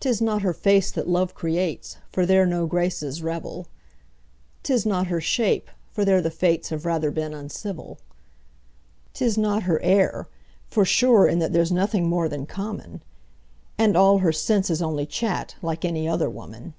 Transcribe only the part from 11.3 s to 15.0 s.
that There's nothing more than common; And all her sense is